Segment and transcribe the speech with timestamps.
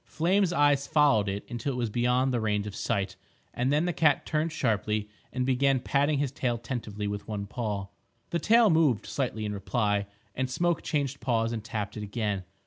[0.03, 3.15] Flame's eyes followed it until it was beyond the range of sight,
[3.53, 7.85] and then the cat turned sharply and began patting his tail tentatively with one paw.
[8.31, 12.45] The tail moved slightly in reply, and Smoke changed paws and tapped it again.